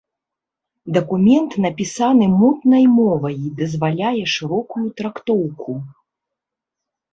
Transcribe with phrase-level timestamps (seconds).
[0.95, 5.71] Дакумент напісаны мутнай мовай і дазваляе шырокую трактоўку.